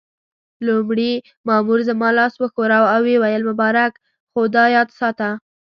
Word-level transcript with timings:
لومړي 0.67 1.13
مامور 1.47 1.79
زما 1.89 2.09
لاس 2.17 2.33
وښوراوه 2.37 2.89
او 2.95 3.01
ويې 3.05 3.17
ویل: 3.21 3.43
مبارک، 3.51 3.93
خو 4.31 4.41
دا 4.55 4.63
یاد 4.75 4.89
ساته. 4.99 5.29